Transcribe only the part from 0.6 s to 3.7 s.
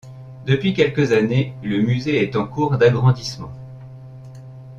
quelques années le musée est en cours d'agrandissement.